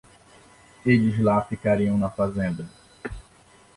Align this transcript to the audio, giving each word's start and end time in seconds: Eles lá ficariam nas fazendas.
Eles 0.83 1.19
lá 1.19 1.43
ficariam 1.43 1.95
nas 1.95 2.15
fazendas. 2.15 2.65